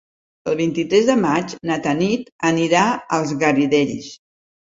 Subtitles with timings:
[0.51, 2.87] El vint-i-tres de maig na Tanit anirà
[3.19, 4.11] als Garidells.